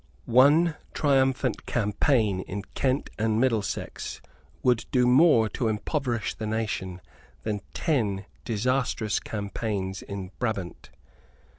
One 0.25 0.77
triumphant 0.95 1.67
campaign 1.67 2.39
in 2.47 2.63
Kent 2.73 3.11
and 3.19 3.39
Middlesex 3.39 4.19
would 4.63 4.85
do 4.91 5.05
more 5.05 5.47
to 5.49 5.67
impoverish 5.67 6.33
the 6.33 6.47
nation 6.47 7.01
than 7.43 7.61
ten 7.75 8.25
disastrous 8.43 9.19
campaigns 9.19 10.01
in 10.01 10.31
Brabant. 10.39 10.89